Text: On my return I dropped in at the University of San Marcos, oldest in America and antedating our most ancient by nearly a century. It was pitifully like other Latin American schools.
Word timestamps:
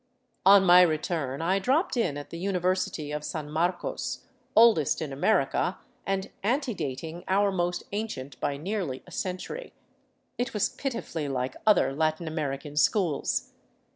On 0.47 0.65
my 0.65 0.81
return 0.81 1.43
I 1.43 1.59
dropped 1.59 1.95
in 1.95 2.17
at 2.17 2.31
the 2.31 2.39
University 2.39 3.11
of 3.11 3.23
San 3.23 3.51
Marcos, 3.51 4.25
oldest 4.55 4.99
in 4.99 5.13
America 5.13 5.77
and 6.07 6.31
antedating 6.43 7.23
our 7.27 7.51
most 7.51 7.83
ancient 7.91 8.39
by 8.39 8.57
nearly 8.57 9.03
a 9.05 9.11
century. 9.11 9.73
It 10.39 10.55
was 10.55 10.69
pitifully 10.69 11.27
like 11.27 11.55
other 11.67 11.93
Latin 11.93 12.27
American 12.27 12.75
schools. 12.77 13.51